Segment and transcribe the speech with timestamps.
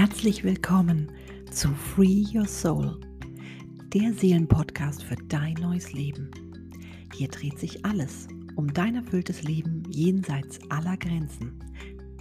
[0.00, 1.10] Herzlich willkommen
[1.50, 3.00] zu Free Your Soul,
[3.92, 6.30] der Seelenpodcast für dein neues Leben.
[7.16, 11.58] Hier dreht sich alles um dein erfülltes Leben jenseits aller Grenzen,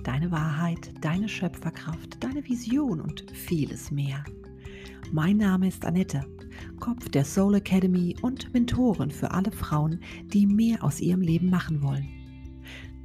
[0.04, 4.24] deine Wahrheit, deine Schöpferkraft, deine Vision und vieles mehr.
[5.12, 6.26] Mein Name ist Annette,
[6.80, 11.84] Kopf der Soul Academy und Mentorin für alle Frauen, die mehr aus ihrem Leben machen
[11.84, 12.08] wollen.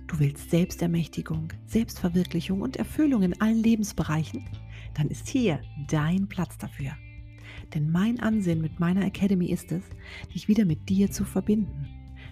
[0.06, 4.44] Du willst Selbstermächtigung, Selbstverwirklichung und Erfüllung in allen Lebensbereichen?
[4.94, 6.92] Dann ist hier dein Platz dafür.
[7.74, 9.82] Denn mein Ansinn mit meiner Academy ist es,
[10.34, 11.86] dich wieder mit dir zu verbinden,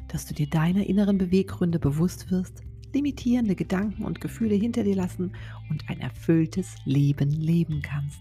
[0.09, 5.33] dass du dir deiner inneren Beweggründe bewusst wirst, limitierende Gedanken und Gefühle hinter dir lassen
[5.71, 8.21] und ein erfülltes Leben leben kannst.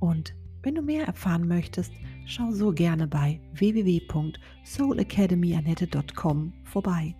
[0.00, 1.92] Und wenn du mehr erfahren möchtest,
[2.26, 7.14] schau so gerne bei www.soulacademyanette.com vorbei.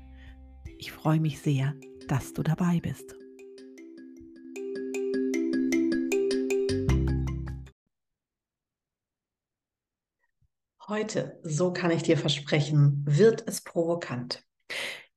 [0.79, 1.75] Ich freue mich sehr,
[2.09, 3.15] dass du dabei bist.
[10.89, 14.43] Heute, so kann ich dir versprechen, wird es provokant.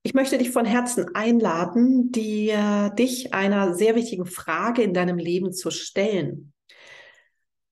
[0.03, 5.53] Ich möchte dich von Herzen einladen, dir, dich einer sehr wichtigen Frage in deinem Leben
[5.53, 6.51] zu stellen.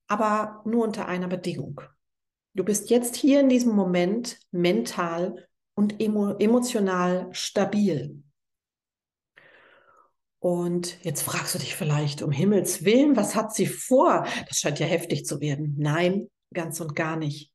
[0.06, 1.82] Aber nur unter einer Bedingung.
[2.54, 8.22] Du bist jetzt hier in diesem Moment mental und emo emotional stabil.
[10.38, 14.26] Und jetzt fragst du dich vielleicht, um Himmels Willen, was hat sie vor?
[14.48, 15.74] Das scheint ja heftig zu werden.
[15.76, 17.49] Nein, ganz und gar nicht.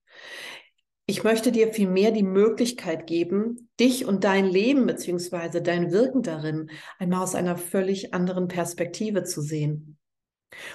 [1.08, 5.62] Ich möchte dir vielmehr die Möglichkeit geben, dich und dein Leben bzw.
[5.62, 9.98] dein Wirken darin einmal aus einer völlig anderen Perspektive zu sehen.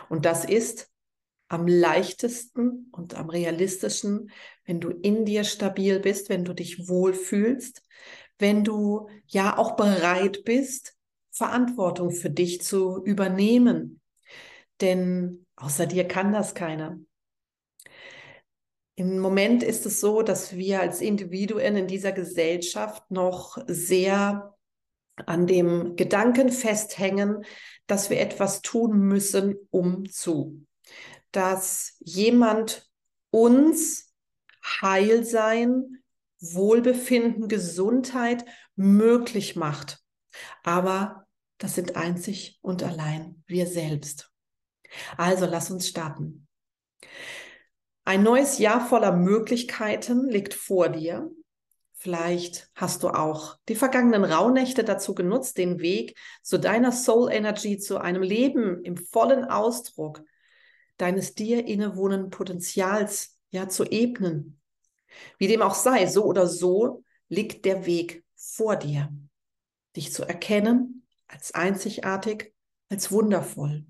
[0.09, 0.89] Und das ist
[1.49, 4.31] am leichtesten und am realistischen,
[4.65, 7.83] wenn du in dir stabil bist, wenn du dich wohlfühlst,
[8.39, 10.95] wenn du ja auch bereit bist,
[11.33, 14.01] Verantwortung für dich zu übernehmen.
[14.81, 17.01] Denn außer dir kann das keiner.
[19.01, 24.55] Im Moment ist es so, dass wir als Individuen in dieser Gesellschaft noch sehr
[25.25, 27.47] an dem Gedanken festhängen,
[27.87, 30.67] dass wir etwas tun müssen, um zu
[31.33, 32.91] dass jemand
[33.31, 34.13] uns
[34.83, 36.03] Heilsein,
[36.41, 38.45] Wohlbefinden, Gesundheit
[38.77, 40.05] möglich macht.
[40.63, 44.31] Aber das sind einzig und allein wir selbst.
[45.17, 46.47] Also lass uns starten.
[48.11, 51.31] Ein neues Jahr voller Möglichkeiten liegt vor dir.
[51.95, 57.79] Vielleicht hast du auch die vergangenen Rauhnächte dazu genutzt, den Weg zu deiner Soul Energy,
[57.79, 60.25] zu einem Leben im vollen Ausdruck
[60.97, 64.61] deines dir innewohnenden Potenzials ja zu ebnen.
[65.39, 69.09] Wie dem auch sei, so oder so liegt der Weg vor dir,
[69.95, 72.53] dich zu erkennen als einzigartig,
[72.89, 73.85] als wundervoll.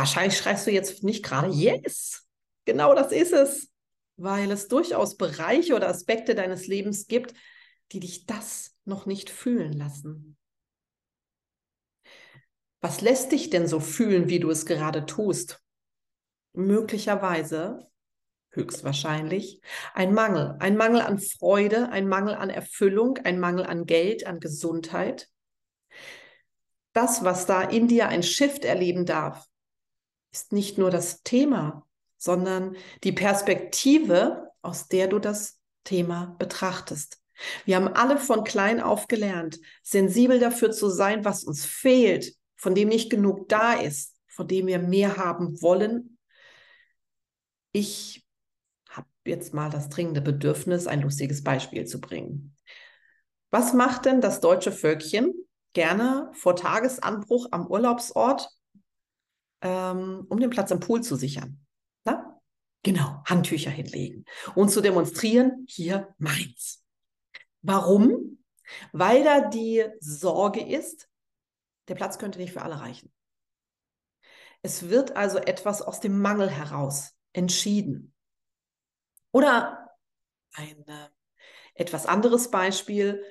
[0.00, 2.26] Wahrscheinlich schreist du jetzt nicht gerade Yes.
[2.64, 3.70] Genau das ist es,
[4.16, 7.34] weil es durchaus Bereiche oder Aspekte deines Lebens gibt,
[7.92, 10.38] die dich das noch nicht fühlen lassen.
[12.80, 15.62] Was lässt dich denn so fühlen, wie du es gerade tust?
[16.54, 17.90] Möglicherweise,
[18.52, 19.60] höchstwahrscheinlich,
[19.92, 20.56] ein Mangel.
[20.60, 25.28] Ein Mangel an Freude, ein Mangel an Erfüllung, ein Mangel an Geld, an Gesundheit.
[26.94, 29.49] Das, was da in dir ein Shift erleben darf,
[30.32, 31.86] ist nicht nur das Thema,
[32.16, 37.18] sondern die Perspektive, aus der du das Thema betrachtest.
[37.64, 42.74] Wir haben alle von klein auf gelernt, sensibel dafür zu sein, was uns fehlt, von
[42.74, 46.18] dem nicht genug da ist, von dem wir mehr haben wollen.
[47.72, 48.26] Ich
[48.90, 52.54] habe jetzt mal das dringende Bedürfnis, ein lustiges Beispiel zu bringen.
[53.50, 55.32] Was macht denn das deutsche Völkchen
[55.72, 58.48] gerne vor Tagesanbruch am Urlaubsort,
[59.62, 61.64] ähm, um den Platz im Pool zu sichern?
[62.04, 62.40] Na?
[62.82, 66.82] Genau, Handtücher hinlegen und zu demonstrieren, hier meins.
[67.62, 68.44] Warum?
[68.92, 71.08] Weil da die Sorge ist,
[71.88, 73.12] der Platz könnte nicht für alle reichen.
[74.62, 78.14] Es wird also etwas aus dem Mangel heraus entschieden.
[79.32, 79.90] Oder
[80.54, 81.08] ein äh,
[81.74, 83.24] etwas anderes Beispiel.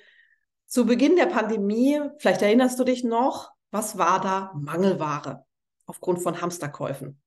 [0.65, 5.45] Zu Beginn der Pandemie, vielleicht erinnerst du dich noch, was war da Mangelware
[5.89, 7.19] aufgrund von Hamsterkäufen?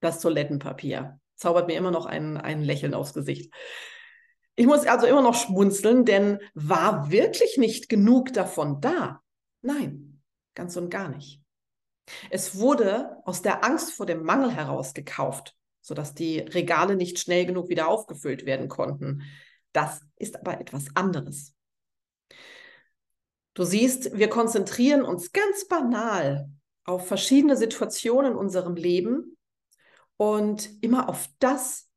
[0.00, 1.20] Das Toilettenpapier.
[1.36, 3.54] Zaubert mir immer noch ein, ein Lächeln aufs Gesicht.
[4.56, 9.22] Ich muss also immer noch schmunzeln, denn war wirklich nicht genug davon da?
[9.62, 10.20] Nein,
[10.54, 11.40] ganz und gar nicht.
[12.30, 17.46] Es wurde aus der Angst vor dem Mangel heraus gekauft, sodass die Regale nicht schnell
[17.46, 19.22] genug wieder aufgefüllt werden konnten.
[19.72, 21.54] Das ist aber etwas anderes.
[23.54, 26.50] Du siehst, wir konzentrieren uns ganz banal
[26.84, 29.36] auf verschiedene Situationen in unserem Leben
[30.16, 31.88] und immer auf das,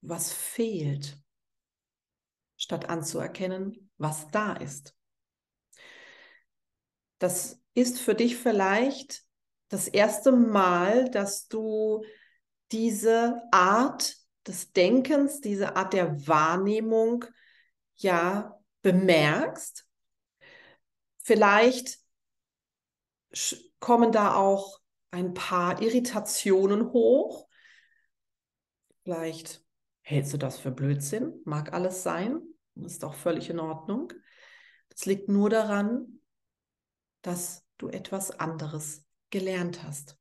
[0.00, 1.16] was fehlt,
[2.56, 4.94] statt anzuerkennen, was da ist.
[7.18, 9.24] Das ist für dich vielleicht
[9.68, 12.04] das erste Mal, dass du
[12.72, 14.16] diese Art
[14.46, 17.24] des Denkens, diese Art der Wahrnehmung
[17.96, 19.86] ja bemerkst.
[21.22, 21.98] Vielleicht
[23.82, 24.80] kommen da auch
[25.10, 27.48] ein paar Irritationen hoch.
[29.02, 29.62] Vielleicht
[30.02, 32.40] hältst du das für Blödsinn, mag alles sein,
[32.76, 34.12] ist auch völlig in Ordnung.
[34.88, 36.20] Das liegt nur daran,
[37.22, 40.16] dass du etwas anderes gelernt hast.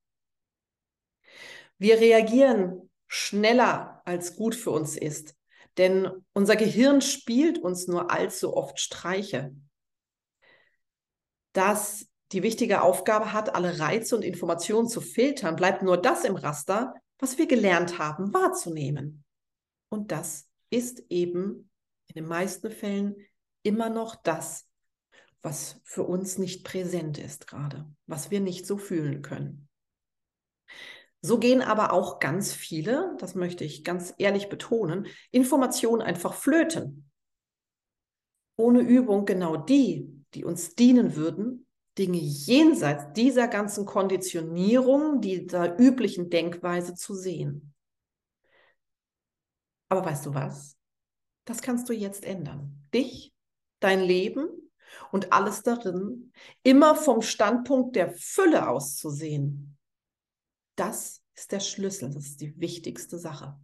[1.77, 5.35] Wir reagieren schneller, als gut für uns ist,
[5.77, 9.55] denn unser Gehirn spielt uns nur allzu oft Streiche.
[11.53, 16.35] Das die wichtige Aufgabe hat, alle Reize und Informationen zu filtern, bleibt nur das im
[16.35, 19.23] Raster, was wir gelernt haben wahrzunehmen.
[19.89, 21.69] Und das ist eben
[22.07, 23.15] in den meisten Fällen
[23.63, 24.67] immer noch das,
[25.41, 29.67] was für uns nicht präsent ist gerade, was wir nicht so fühlen können.
[31.23, 37.09] So gehen aber auch ganz viele, das möchte ich ganz ehrlich betonen, Informationen einfach flöten.
[38.55, 41.67] Ohne Übung genau die, die uns dienen würden,
[41.97, 47.73] Dinge jenseits dieser ganzen Konditionierung, dieser üblichen Denkweise zu sehen.
[49.89, 50.77] Aber weißt du was?
[51.45, 52.87] Das kannst du jetzt ändern.
[52.93, 53.33] Dich,
[53.81, 54.47] dein Leben
[55.11, 56.31] und alles darin
[56.63, 59.77] immer vom Standpunkt der Fülle aus zu sehen.
[60.75, 63.59] Das ist der Schlüssel, das ist die wichtigste Sache.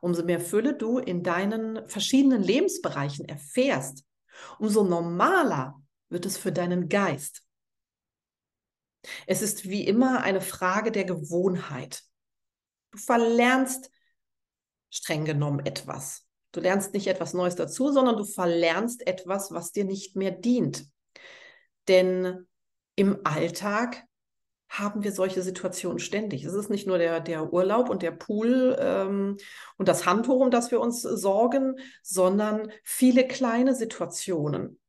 [0.00, 4.04] Umso mehr Fülle du in deinen verschiedenen Lebensbereichen erfährst,
[4.58, 5.80] umso normaler
[6.14, 7.42] wird es für deinen Geist.
[9.26, 12.02] Es ist wie immer eine Frage der Gewohnheit.
[12.92, 13.90] Du verlernst
[14.90, 16.26] streng genommen etwas.
[16.52, 20.86] Du lernst nicht etwas Neues dazu, sondern du verlernst etwas, was dir nicht mehr dient.
[21.88, 22.46] Denn
[22.94, 24.04] im Alltag
[24.68, 26.44] haben wir solche Situationen ständig.
[26.44, 29.36] Es ist nicht nur der, der Urlaub und der Pool ähm,
[29.76, 34.80] und das Handtuch, um das wir uns sorgen, sondern viele kleine Situationen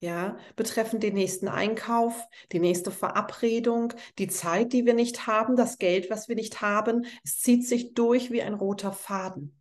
[0.00, 5.78] ja, betreffend den nächsten Einkauf, die nächste Verabredung, die Zeit, die wir nicht haben, das
[5.78, 7.06] Geld, was wir nicht haben.
[7.24, 9.60] Es zieht sich durch wie ein roter Faden.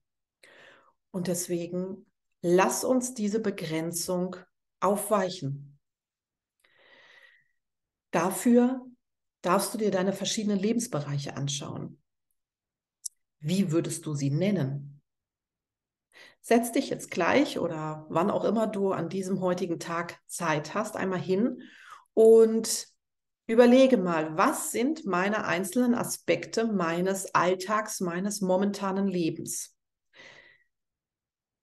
[1.11, 2.05] Und deswegen
[2.41, 4.35] lass uns diese Begrenzung
[4.79, 5.79] aufweichen.
[8.11, 8.85] Dafür
[9.41, 12.01] darfst du dir deine verschiedenen Lebensbereiche anschauen.
[13.39, 14.92] Wie würdest du sie nennen?
[16.45, 20.97] Setz dich jetzt gleich oder wann auch immer du an diesem heutigen Tag Zeit hast,
[20.97, 21.61] einmal hin
[22.13, 22.87] und
[23.47, 29.73] überlege mal, was sind meine einzelnen Aspekte meines Alltags, meines momentanen Lebens.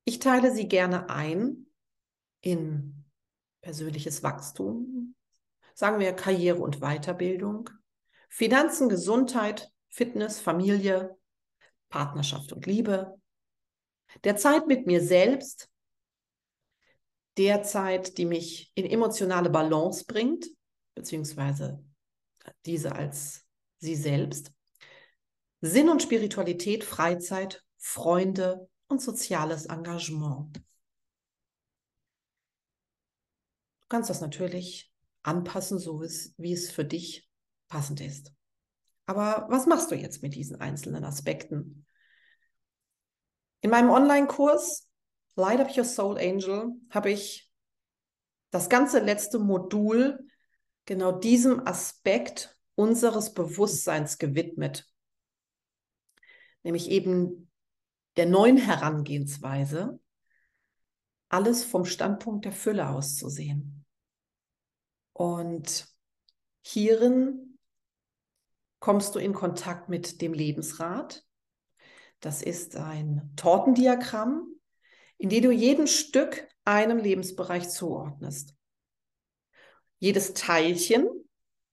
[0.04, 1.66] Ich teile sie gerne ein
[2.40, 3.04] in
[3.60, 5.14] persönliches Wachstum,
[5.74, 7.68] sagen wir Karriere und Weiterbildung,
[8.30, 11.18] Finanzen, Gesundheit, Fitness, Familie,
[11.90, 13.19] Partnerschaft und Liebe,
[14.24, 15.70] der Zeit mit mir selbst,
[17.36, 20.46] der Zeit, die mich in emotionale Balance bringt,
[20.94, 21.82] beziehungsweise
[22.66, 23.46] diese als
[23.78, 24.52] sie selbst,
[25.60, 30.56] Sinn und Spiritualität, Freizeit, Freunde und soziales Engagement.
[33.80, 34.92] Du kannst das natürlich
[35.22, 37.28] anpassen, so wie es für dich
[37.68, 38.32] passend ist.
[39.06, 41.86] Aber was machst du jetzt mit diesen einzelnen Aspekten?
[43.60, 44.88] In meinem Online-Kurs
[45.36, 47.50] Light Up Your Soul Angel habe ich
[48.50, 50.26] das ganze letzte Modul
[50.86, 54.90] genau diesem Aspekt unseres Bewusstseins gewidmet.
[56.62, 57.50] Nämlich eben
[58.16, 60.00] der neuen Herangehensweise,
[61.28, 63.84] alles vom Standpunkt der Fülle auszusehen.
[65.12, 65.86] Und
[66.62, 67.58] hierin
[68.80, 71.24] kommst du in Kontakt mit dem Lebensrat,
[72.20, 74.46] das ist ein Tortendiagramm,
[75.18, 78.54] in dem du jeden Stück einem Lebensbereich zuordnest.
[79.98, 81.08] Jedes Teilchen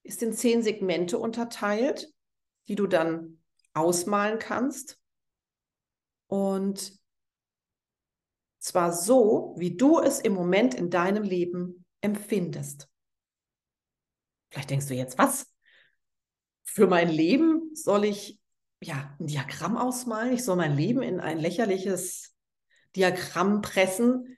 [0.02, 2.12] ist in zehn Segmente unterteilt,
[2.66, 4.98] die du dann ausmalen kannst.
[6.26, 6.98] Und
[8.58, 12.88] zwar so, wie du es im Moment in deinem Leben empfindest.
[14.50, 15.46] Vielleicht denkst du jetzt, was?
[16.64, 18.38] Für mein Leben soll ich
[18.80, 20.32] ja, ein Diagramm ausmalen.
[20.32, 22.34] Ich soll mein Leben in ein lächerliches
[22.94, 24.36] Diagramm pressen.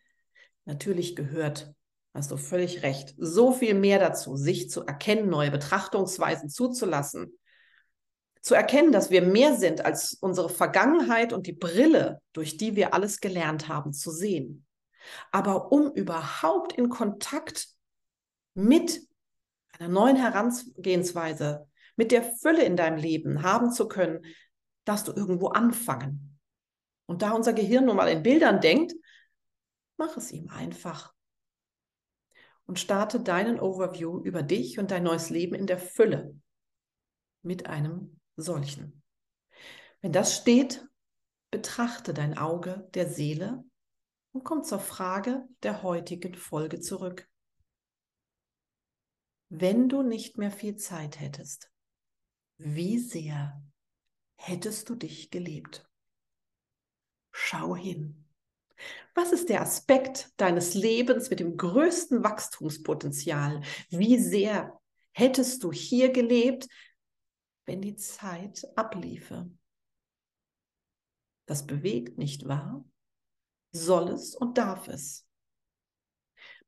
[0.64, 1.74] Natürlich gehört
[2.12, 3.14] Hast du völlig recht.
[3.18, 7.38] So viel mehr dazu, sich zu erkennen, neue Betrachtungsweisen zuzulassen.
[8.42, 12.94] Zu erkennen, dass wir mehr sind als unsere Vergangenheit und die Brille, durch die wir
[12.94, 14.66] alles gelernt haben zu sehen.
[15.30, 17.68] Aber um überhaupt in Kontakt
[18.54, 19.00] mit
[19.78, 21.68] einer neuen Herangehensweise,
[22.00, 24.24] mit der Fülle in deinem Leben haben zu können,
[24.86, 26.40] darfst du irgendwo anfangen.
[27.04, 28.94] Und da unser Gehirn nun mal in Bildern denkt,
[29.98, 31.12] mach es ihm einfach.
[32.64, 36.34] Und starte deinen Overview über dich und dein neues Leben in der Fülle
[37.42, 39.02] mit einem solchen.
[40.00, 40.88] Wenn das steht,
[41.50, 43.62] betrachte dein Auge der Seele
[44.32, 47.28] und komm zur Frage der heutigen Folge zurück.
[49.50, 51.69] Wenn du nicht mehr viel Zeit hättest,
[52.62, 53.62] wie sehr
[54.36, 55.88] hättest du dich gelebt?
[57.32, 58.26] Schau hin.
[59.14, 63.62] Was ist der Aspekt deines Lebens mit dem größten Wachstumspotenzial?
[63.88, 64.78] Wie sehr
[65.12, 66.68] hättest du hier gelebt,
[67.66, 69.50] wenn die Zeit abliefe?
[71.46, 72.84] Das bewegt, nicht wahr?
[73.72, 75.26] Soll es und darf es.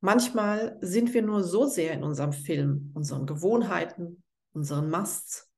[0.01, 4.23] Manchmal sind wir nur so sehr in unserem Film, unseren Gewohnheiten,
[4.53, 5.52] unseren Musts,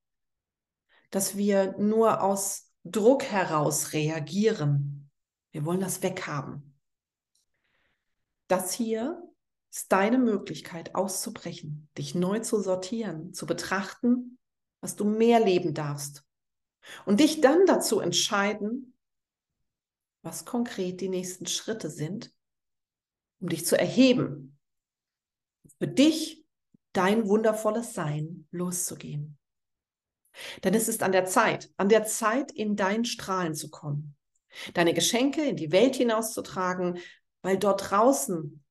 [1.14, 5.12] dass wir nur aus Druck heraus reagieren.
[5.52, 6.76] Wir wollen das weghaben.
[8.48, 9.22] Das hier
[9.70, 14.40] ist deine Möglichkeit auszubrechen, dich neu zu sortieren, zu betrachten,
[14.80, 16.24] was du mehr leben darfst
[17.06, 18.98] und dich dann dazu entscheiden,
[20.22, 22.34] was konkret die nächsten Schritte sind,
[23.38, 24.58] um dich zu erheben,
[25.78, 26.44] für dich
[26.92, 29.38] dein wundervolles Sein loszugehen.
[30.62, 34.16] Denn es ist an der Zeit, an der Zeit, in dein Strahlen zu kommen,
[34.74, 36.98] deine Geschenke in die Welt hinauszutragen,
[37.42, 38.64] weil dort draußen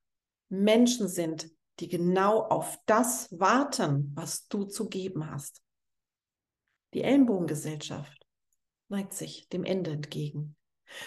[0.50, 5.62] Menschen sind, die genau auf das warten, was du zu geben hast.
[6.94, 8.28] Die Ellenbogengesellschaft
[8.90, 10.56] neigt sich dem Ende entgegen.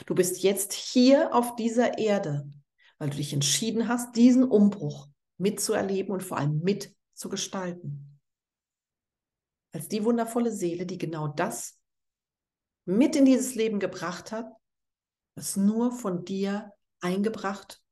[0.07, 2.51] Du bist jetzt hier auf dieser Erde,
[2.99, 5.09] weil du dich entschieden hast, diesen Umbruch
[5.39, 8.16] mitzuerleben und vor allem mitzugestalten.
[9.77, 11.79] Als die wundervolle Seele, die genau das
[12.87, 14.51] mit in dieses Leben gebracht hat,
[15.35, 17.83] was nur von dir eingebracht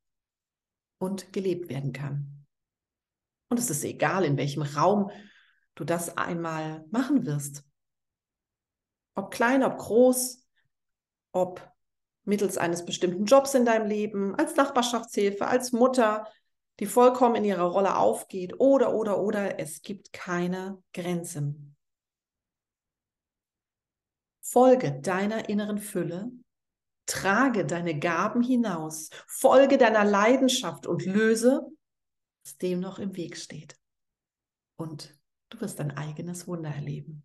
[0.97, 2.47] und gelebt werden kann.
[3.50, 5.11] Und es ist egal, in welchem Raum
[5.75, 7.67] du das einmal machen wirst.
[9.14, 10.43] Ob klein, ob groß,
[11.33, 11.71] ob
[12.23, 16.26] mittels eines bestimmten Jobs in deinem Leben, als Nachbarschaftshilfe, als Mutter,
[16.81, 21.74] die vollkommen in ihrer Rolle aufgeht oder, oder, oder, es gibt keine Grenzen.
[24.55, 26.31] Folge deiner inneren Fülle,
[27.07, 31.67] trage deine Gaben hinaus, folge deiner Leidenschaft und löse,
[32.45, 33.77] was dem noch im Weg steht.
[34.77, 35.19] Und
[35.49, 37.25] du wirst dein eigenes Wunder erleben.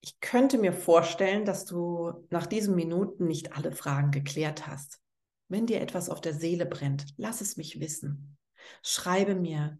[0.00, 5.02] Ich könnte mir vorstellen, dass du nach diesen Minuten nicht alle Fragen geklärt hast.
[5.48, 8.38] Wenn dir etwas auf der Seele brennt, lass es mich wissen.
[8.82, 9.76] Schreibe mir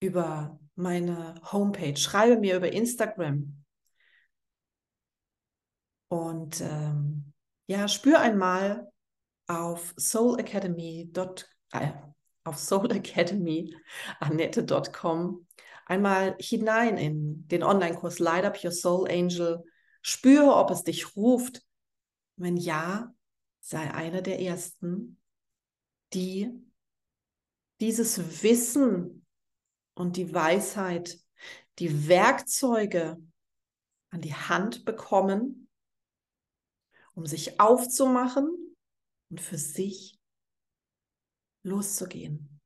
[0.00, 3.64] über meine Homepage, schreibe mir über Instagram.
[6.08, 7.32] Und ähm,
[7.66, 8.90] ja, spür einmal
[9.46, 11.10] auf soulacademy.
[11.72, 11.92] Äh,
[12.44, 15.46] auf soulacademy.annette.com
[15.84, 19.64] einmal hinein in den Online-Kurs Light Up Your Soul Angel.
[20.02, 21.62] Spüre, ob es dich ruft.
[22.36, 23.12] Wenn ja,
[23.60, 25.20] sei einer der Ersten,
[26.14, 26.50] die
[27.80, 29.26] dieses Wissen
[29.98, 31.18] und die Weisheit,
[31.80, 33.20] die Werkzeuge
[34.10, 35.68] an die Hand bekommen,
[37.14, 38.76] um sich aufzumachen
[39.28, 40.18] und für sich
[41.64, 42.60] loszugehen.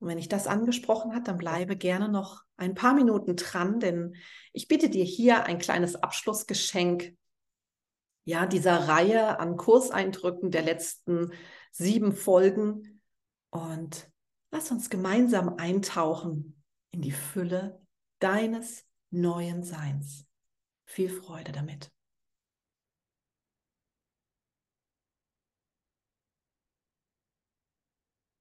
[0.00, 4.16] Und wenn ich das angesprochen hat, dann bleibe gerne noch ein paar Minuten dran, denn
[4.52, 7.16] ich biete dir hier ein kleines Abschlussgeschenk
[8.24, 11.32] ja, dieser Reihe an Kurseindrücken der letzten
[11.70, 13.00] sieben Folgen.
[13.50, 14.10] Und
[14.50, 17.80] lass uns gemeinsam eintauchen in die Fülle
[18.18, 20.26] deines neuen Seins.
[20.84, 21.92] Viel Freude damit.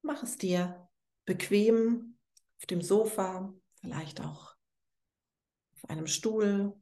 [0.01, 0.87] Mach es dir
[1.25, 2.17] bequem
[2.59, 4.55] auf dem Sofa, vielleicht auch
[5.75, 6.79] auf einem Stuhl.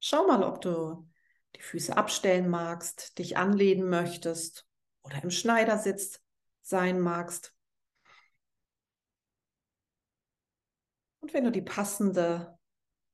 [0.00, 1.08] Schau mal, ob du
[1.56, 4.66] die Füße abstellen magst, dich anlehnen möchtest
[5.02, 6.20] oder im Schneidersitz
[6.62, 7.54] sein magst.
[11.28, 12.58] Und wenn du die passende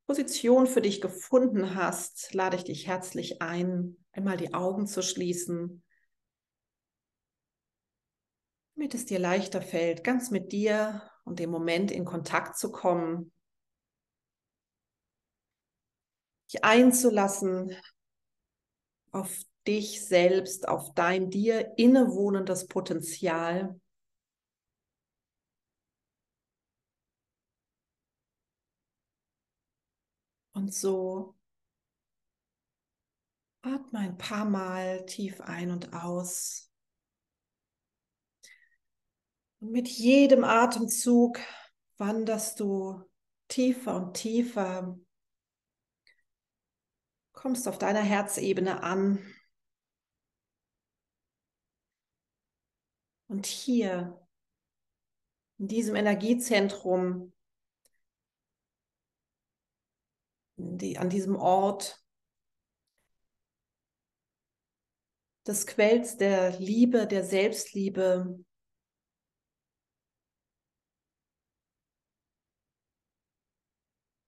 [0.07, 5.83] Position für dich gefunden hast, lade ich dich herzlich ein, einmal die Augen zu schließen
[8.77, 13.33] damit es dir leichter fällt, ganz mit dir und dem Moment in Kontakt zu kommen,
[16.53, 17.75] dich einzulassen
[19.11, 19.35] auf
[19.67, 23.81] dich selbst, auf dein dir innewohnendes Potenzial.
[30.55, 31.35] Und so
[33.63, 36.71] atme ein paar Mal tief ein und aus.
[39.61, 41.39] Und mit jedem Atemzug
[41.99, 43.03] wanderst du
[43.49, 44.99] tiefer und tiefer,
[47.33, 49.19] kommst auf deiner Herzebene an.
[53.27, 54.25] Und hier,
[55.59, 57.34] in diesem Energiezentrum,
[60.57, 62.05] die, an diesem Ort
[65.47, 68.45] des Quells der Liebe, der Selbstliebe,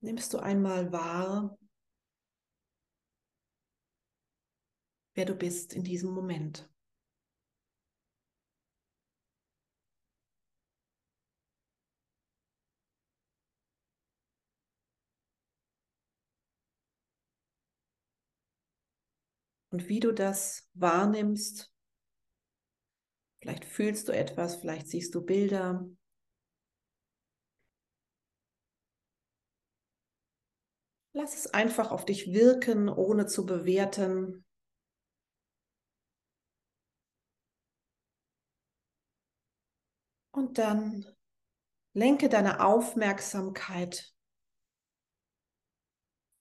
[0.01, 1.59] nimmst du einmal wahr,
[5.15, 6.69] wer du bist in diesem Moment.
[19.71, 21.73] Und wie du das wahrnimmst,
[23.41, 25.89] vielleicht fühlst du etwas, vielleicht siehst du Bilder.
[31.13, 34.45] Lass es einfach auf dich wirken, ohne zu bewerten.
[40.31, 41.07] Und dann
[41.95, 44.15] lenke deine Aufmerksamkeit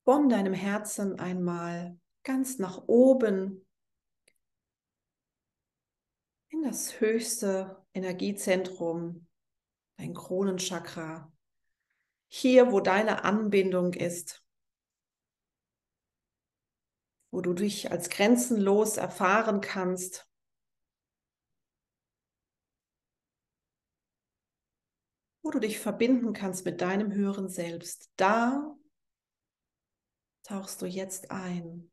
[0.04, 3.66] von deinem Herzen einmal ganz nach oben
[6.50, 9.28] in das höchste Energiezentrum,
[9.98, 11.32] dein Kronenchakra,
[12.28, 14.44] hier, wo deine Anbindung ist,
[17.32, 20.28] wo du dich als grenzenlos erfahren kannst.
[25.42, 28.10] wo du dich verbinden kannst mit deinem höheren Selbst.
[28.16, 28.76] Da
[30.42, 31.92] tauchst du jetzt ein.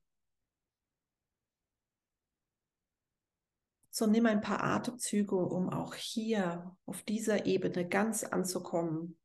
[3.95, 9.19] So nimm ein paar Atemzüge, um auch hier auf dieser Ebene ganz anzukommen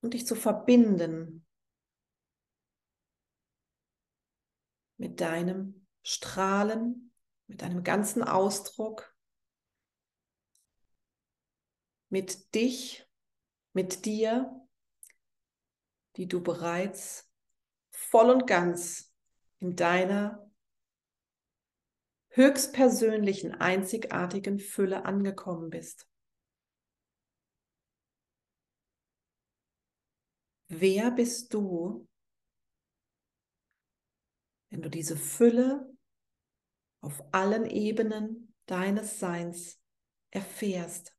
[0.00, 1.46] und dich zu verbinden
[4.96, 7.12] mit deinem Strahlen,
[7.46, 9.14] mit deinem ganzen Ausdruck,
[12.08, 13.08] mit dich,
[13.72, 14.60] mit dir,
[16.16, 17.30] die du bereits
[17.92, 19.14] voll und ganz
[19.58, 20.49] in deiner
[22.30, 26.06] höchstpersönlichen, einzigartigen Fülle angekommen bist.
[30.68, 32.06] Wer bist du,
[34.70, 35.92] wenn du diese Fülle
[37.00, 39.80] auf allen Ebenen deines Seins
[40.30, 41.16] erfährst?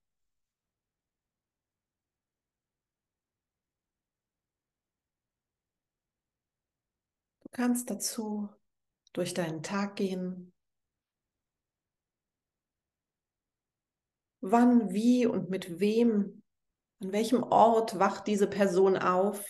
[7.41, 8.47] Du kannst dazu
[9.11, 10.53] durch deinen Tag gehen,
[14.41, 16.43] wann, wie und mit wem,
[16.99, 19.43] an welchem Ort wacht diese Person auf?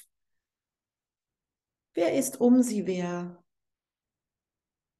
[1.94, 3.44] Wer ist um sie wer?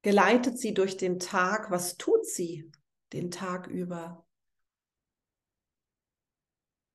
[0.02, 1.70] Geleitet sie durch den Tag?
[1.70, 2.70] Was tut sie
[3.12, 4.26] den Tag über?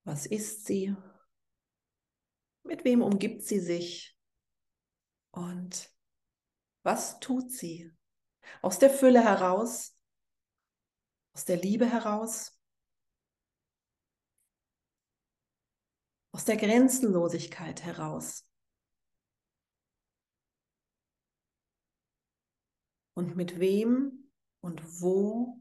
[0.03, 0.95] Was ist sie?
[2.63, 4.17] Mit wem umgibt sie sich?
[5.31, 5.89] Und
[6.83, 7.91] was tut sie?
[8.61, 9.97] Aus der Fülle heraus?
[11.33, 12.56] Aus der Liebe heraus?
[16.37, 18.47] Aus der Grenzenlosigkeit heraus.
[23.15, 25.59] Und mit wem und wo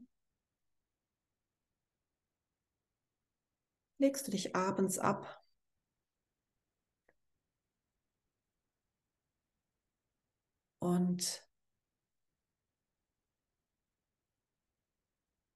[3.97, 5.43] legst du dich abends ab?
[10.77, 11.43] Und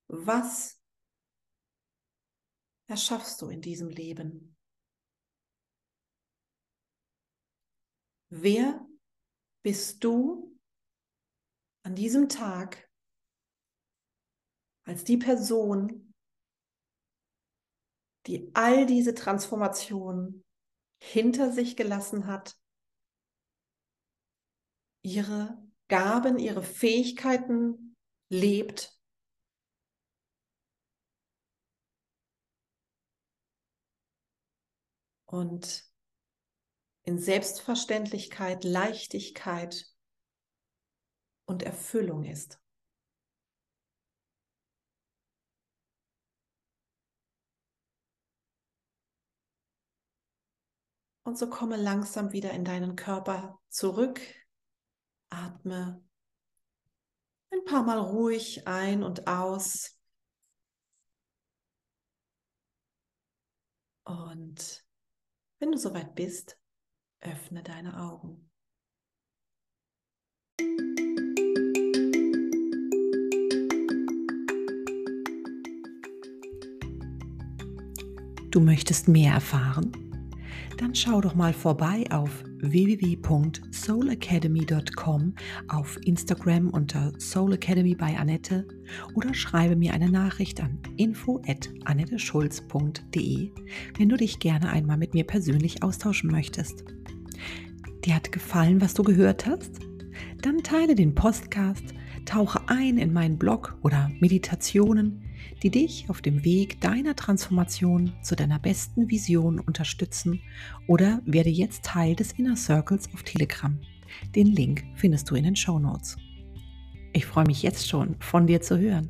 [0.08, 0.82] was
[2.88, 4.51] erschaffst du in diesem Leben?
[8.34, 8.88] Wer
[9.62, 10.58] bist du
[11.84, 12.90] an diesem Tag
[14.86, 16.14] als die Person,
[18.28, 20.46] die all diese Transformationen
[21.04, 22.58] hinter sich gelassen hat,
[25.04, 27.98] ihre Gaben, ihre Fähigkeiten
[28.30, 28.98] lebt.
[35.26, 35.91] Und
[37.04, 39.86] in Selbstverständlichkeit, Leichtigkeit
[41.46, 42.60] und Erfüllung ist.
[51.24, 54.20] Und so komme langsam wieder in deinen Körper zurück.
[55.30, 56.04] Atme
[57.52, 59.98] ein paar Mal ruhig ein und aus.
[64.04, 64.86] Und
[65.60, 66.61] wenn du soweit bist,
[67.22, 68.48] öffne deine Augen.
[78.52, 79.92] Du möchtest mehr erfahren?
[80.78, 85.34] Dann schau doch mal vorbei auf www.soulacademy.com,
[85.68, 88.68] auf Instagram unter Soul Academy bei Annette
[89.14, 93.52] oder schreibe mir eine Nachricht an info@annetteschulz.de,
[93.98, 96.84] wenn du dich gerne einmal mit mir persönlich austauschen möchtest.
[98.06, 99.80] Dir hat gefallen, was du gehört hast?
[100.42, 101.94] Dann teile den Podcast,
[102.26, 105.22] tauche ein in meinen Blog oder Meditationen
[105.64, 110.42] die dich auf dem Weg deiner Transformation zu deiner besten Vision unterstützen
[110.88, 113.78] oder werde jetzt Teil des Inner Circles auf Telegram.
[114.36, 116.18] Den Link findest du in den Show Notes.
[117.14, 119.10] Ich freue mich jetzt schon, von dir zu hören.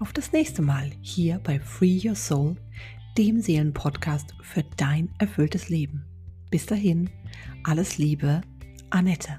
[0.00, 2.56] Auf das nächste Mal hier bei Free Your Soul,
[3.16, 6.04] dem Seelenpodcast für dein erfülltes Leben.
[6.50, 7.10] Bis dahin,
[7.64, 8.40] alles Liebe,
[8.90, 9.38] Annette.